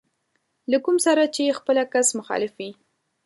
له 0.71 0.77
کوم 0.85 0.97
سره 1.05 1.23
چې 1.35 1.57
خپله 1.59 1.83
کس 1.93 2.07
مخالف 2.19 2.53
وي. 2.59 2.71